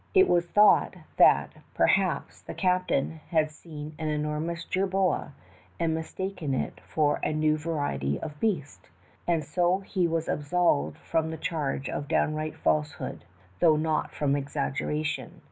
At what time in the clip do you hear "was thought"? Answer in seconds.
0.27-0.95